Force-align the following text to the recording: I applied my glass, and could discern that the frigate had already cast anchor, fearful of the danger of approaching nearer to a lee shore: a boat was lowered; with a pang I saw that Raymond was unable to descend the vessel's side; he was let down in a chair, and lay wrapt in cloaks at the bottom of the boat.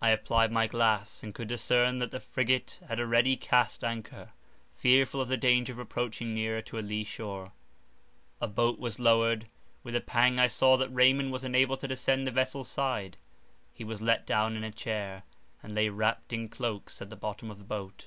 I 0.00 0.08
applied 0.08 0.50
my 0.50 0.66
glass, 0.66 1.22
and 1.22 1.34
could 1.34 1.48
discern 1.48 1.98
that 1.98 2.12
the 2.12 2.18
frigate 2.18 2.80
had 2.88 2.98
already 2.98 3.36
cast 3.36 3.84
anchor, 3.84 4.30
fearful 4.74 5.20
of 5.20 5.28
the 5.28 5.36
danger 5.36 5.70
of 5.74 5.78
approaching 5.78 6.32
nearer 6.34 6.62
to 6.62 6.78
a 6.78 6.80
lee 6.80 7.04
shore: 7.04 7.52
a 8.40 8.48
boat 8.48 8.78
was 8.78 8.98
lowered; 8.98 9.48
with 9.82 9.94
a 9.94 10.00
pang 10.00 10.38
I 10.38 10.46
saw 10.46 10.78
that 10.78 10.88
Raymond 10.88 11.30
was 11.30 11.44
unable 11.44 11.76
to 11.76 11.86
descend 11.86 12.26
the 12.26 12.30
vessel's 12.30 12.70
side; 12.70 13.18
he 13.74 13.84
was 13.84 14.00
let 14.00 14.24
down 14.26 14.56
in 14.56 14.64
a 14.64 14.72
chair, 14.72 15.24
and 15.62 15.74
lay 15.74 15.90
wrapt 15.90 16.32
in 16.32 16.48
cloaks 16.48 17.02
at 17.02 17.10
the 17.10 17.14
bottom 17.16 17.50
of 17.50 17.58
the 17.58 17.64
boat. 17.64 18.06